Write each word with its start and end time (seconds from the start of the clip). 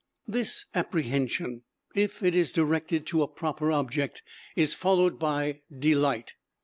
This 0.27 0.65
apprehension, 0.73 1.61
if 1.93 2.23
it 2.23 2.33
is 2.33 2.51
directed 2.51 3.05
to 3.05 3.21
a 3.21 3.27
proper 3.27 3.71
object, 3.71 4.23
is 4.55 4.73
followed 4.73 5.19
by 5.19 5.61
delight. 5.71 6.33